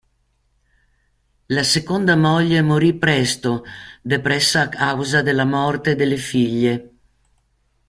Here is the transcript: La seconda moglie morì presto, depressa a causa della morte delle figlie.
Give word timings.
La 1.45 1.61
seconda 1.63 2.15
moglie 2.15 2.63
morì 2.63 2.95
presto, 2.97 3.63
depressa 4.01 4.61
a 4.61 4.69
causa 4.69 5.21
della 5.21 5.45
morte 5.45 5.93
delle 5.93 6.17
figlie. 6.17 6.93